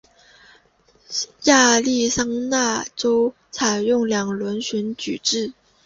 [1.43, 5.53] 亚利桑那州采用两轮选举制。